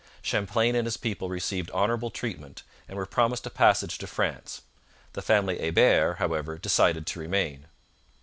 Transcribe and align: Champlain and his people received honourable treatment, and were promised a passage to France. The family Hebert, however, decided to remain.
Champlain 0.23 0.73
and 0.73 0.87
his 0.87 0.97
people 0.97 1.29
received 1.29 1.69
honourable 1.69 2.09
treatment, 2.09 2.63
and 2.89 2.97
were 2.97 3.05
promised 3.05 3.45
a 3.45 3.51
passage 3.51 3.99
to 3.99 4.07
France. 4.07 4.63
The 5.13 5.21
family 5.21 5.59
Hebert, 5.59 6.17
however, 6.17 6.57
decided 6.57 7.05
to 7.05 7.19
remain. 7.19 7.67